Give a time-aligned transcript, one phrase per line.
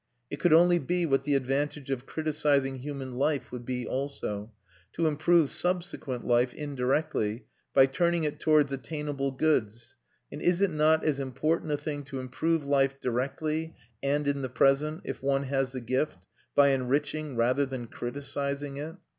[0.31, 4.51] It could only be what the advantage of criticising human life would be also,
[4.93, 9.95] to improve subsequent life indirectly by turning it towards attainable goods,
[10.31, 14.49] and is it not as important a thing to improve life directly and in the
[14.49, 16.25] present, if one has the gift,
[16.55, 18.95] by enriching rather than criticising it?